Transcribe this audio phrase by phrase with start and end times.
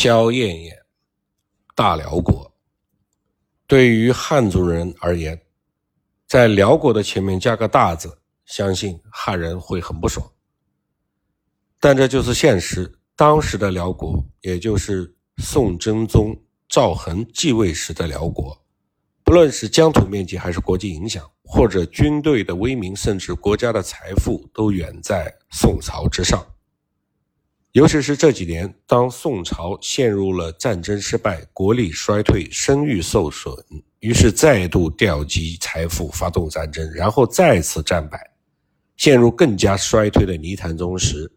[0.00, 0.78] 萧燕燕，
[1.74, 2.48] 大辽国。
[3.66, 5.36] 对于汉族人而言，
[6.24, 8.16] 在辽国的前面加个“大”字，
[8.46, 10.24] 相信汉人会很不爽。
[11.80, 12.96] 但这就是现实。
[13.16, 18.56] 当时的辽国，也就是宋真宗赵恒继位时的辽国，
[19.24, 26.46] 不论是疆土面积，还是国际影响，或者军队的威名，甚至国家的财富，都远在宋朝之上。
[27.78, 33.54] 尤其是这几年，当宋朝陷入了战争失败、国力衰退、声誉受损，
[34.00, 38.18] 于是再度调集财富发动战争，然后再次战败，
[38.96, 41.30] 陷入更加衰退的泥潭中时，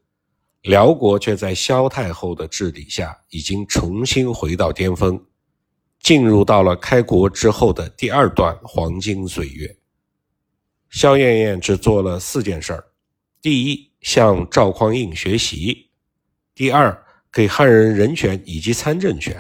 [0.64, 5.24] 辽国却在萧太后的治理下，已经重新回到巅峰，
[6.00, 9.78] 进入到了开国之后的第二段黄金岁月。
[10.90, 12.84] 萧燕燕只做了四件事儿：
[13.44, 15.91] 第一，向赵匡胤学习。
[16.54, 19.34] 第二，给汉人人权以及参政权；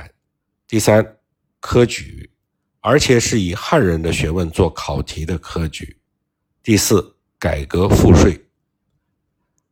[0.65, 1.17] 第三，
[1.59, 2.31] 科举，
[2.79, 5.85] 而且是以汉人的学问做考题的科举；
[6.63, 8.41] 第四，改革赋税。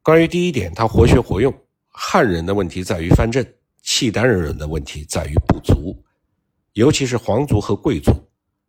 [0.03, 1.53] 关于第一点，他活学活用。
[1.88, 6.03] 汉人的问题在于藩镇，契丹人的问题在于部族，
[6.73, 8.11] 尤其是皇族和贵族。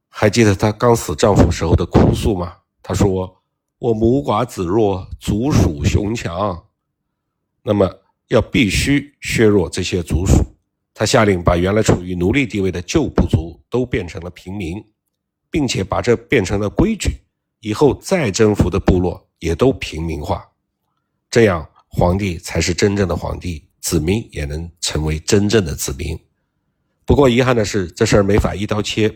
[0.08, 2.56] 还记得他刚死丈夫时候的哭诉吗？
[2.83, 3.42] 他说
[3.78, 6.67] ：“我母寡子弱，族属雄强。”
[7.64, 7.92] 那么。
[8.31, 10.45] 要必须削弱这些族属，
[10.95, 14.81] 他下令把原来处于奴隶地位的旧部族都变成了平民，
[15.50, 17.11] 并且把这变成了规矩，
[17.58, 20.48] 以后再征服的部落也都平民化，
[21.28, 26.17] 这样皇帝才是真正的皇帝，子民也能成为真正的子民。
[27.05, 29.12] 不过遗憾的是，这事儿没法一刀切，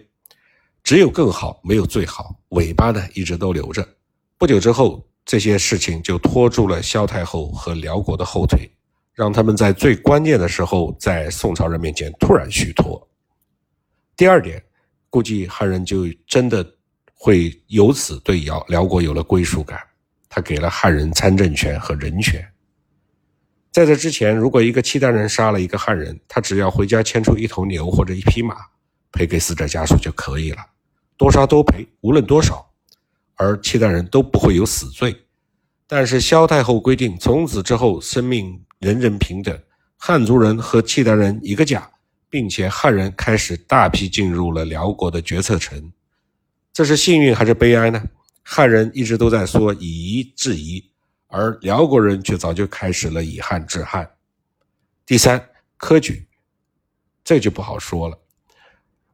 [0.83, 3.89] 只有更好，没有最好，尾巴呢一直都留着。
[4.37, 8.69] 不久之后，这些事情就拖住了萧太后和辽国的后腿。
[9.15, 13.09] 让他们在最关键的时候，在宋朝人面前突然虚脱。
[14.17, 14.63] 第二点，
[15.09, 16.67] 估计汉人就真的
[17.15, 19.79] 会由此对辽辽国有了归属感。
[20.29, 22.45] 他给了汉人参政权和人权。
[23.71, 28.57] 在这之前，如果一个契丹人杀了一个汉人，他只要回家牵出一头牛或者一匹马，
[29.13, 30.59] 赔给死者家属就可以了，
[31.17, 32.69] 多杀多赔，无论多少，
[33.37, 35.24] 而契丹人都不会有死罪。
[35.87, 38.61] 但是萧太后规定，从此之后，生命。
[38.81, 39.59] 人人平等，
[39.97, 41.91] 汉族人和契丹人一个价，
[42.29, 45.91] 并且汉人开始大批进入了辽国的决策层，
[46.71, 48.03] 这是幸运还是悲哀呢？
[48.43, 50.85] 汉人一直都在说以夷制夷，
[51.29, 54.07] 而辽国人却早就开始了以汉治汉。
[55.07, 55.43] 第三，
[55.79, 56.29] 科举，
[57.25, 58.19] 这就不好说了。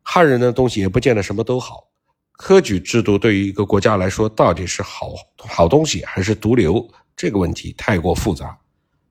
[0.02, 1.89] 汉人的东西也不见得什么都好，
[2.40, 6.88] 科举制度对于一个国家来说，到底是好好东西还是毒瘤？
[7.14, 8.58] 这个问题太过复杂。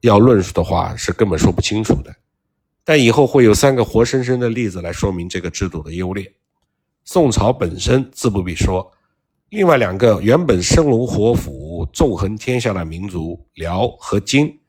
[0.01, 2.11] 要论述的话是根本说不清楚的，
[2.83, 6.33] 但以后会有三个活生生的例子来说明这个制度的优劣。
[7.05, 8.91] 宋朝本身自不必说，
[9.49, 14.59] 另外两个原本生龙活虎、纵横天下的民族辽和金，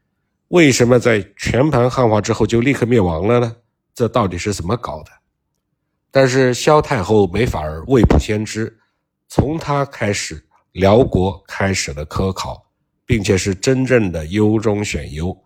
[0.49, 3.56] 为什么在全盘汉化之后就立刻灭亡了呢？
[3.94, 5.10] 这到底是怎么搞的？
[6.10, 8.78] 但是萧太后没法儿未卜先知，
[9.28, 12.66] 从她开始，辽国开始了科考。
[13.06, 15.37] 并且是真正的优中选优，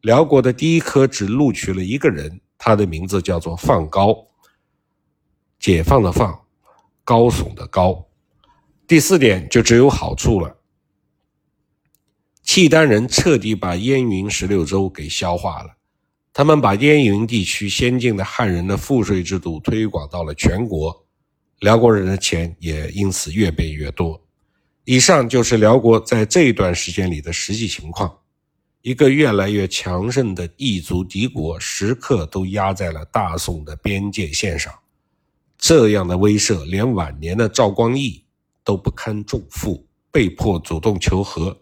[0.00, 4.26] 辽国的第一科只录取了一个人，他的名字叫做放高，
[5.60, 6.36] 解放的放，
[7.04, 8.04] 高耸的高。
[8.88, 10.56] 第四点就只有好处了，
[12.42, 15.76] 契丹人彻底把燕云十六州给消化了，
[16.32, 21.04] 他们把燕云地区先进的汉人的赋税制度推广到了全国，
[21.60, 24.20] 辽国人的钱也因此越备越多。
[24.84, 28.18] 以上就是辽国在这一段时间里的实际情况。
[28.80, 34.72] 一个越来越强盛的异族敌国，时刻都压在了大宋的边界线上。
[35.56, 38.24] 这样的威慑，连晚年的赵光义
[38.64, 41.56] 都不堪重负，被迫主动求和，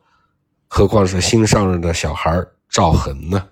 [0.66, 3.48] 何况是新上任的小孩赵恒呢？